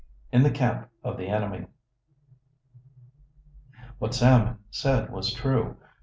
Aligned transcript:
IN 0.31 0.41
THE 0.41 0.49
CAMP 0.49 0.89
OF 1.03 1.15
THE 1.15 1.27
ENEMY. 1.27 1.67
What 3.99 4.15
Sam 4.15 4.57
said 4.71 5.11
was 5.11 5.31
true. 5.31 5.77